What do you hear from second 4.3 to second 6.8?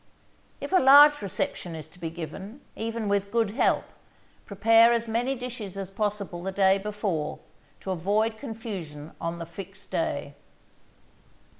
prepare as many dishes as possible the day